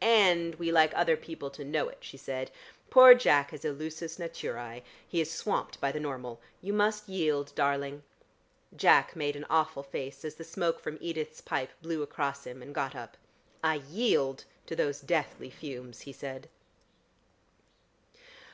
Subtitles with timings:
[0.00, 2.50] "And we like other people to know it," she said.
[2.88, 6.40] "Poor Jack is a lusus naturæ; he is swamped by the normal.
[6.62, 8.02] You must yield, darling."
[8.74, 12.74] Jack made an awful face as the smoke from Edith's pipe blew across him, and
[12.74, 13.18] got up.
[13.62, 16.48] "I yield to those deathly fumes," he said.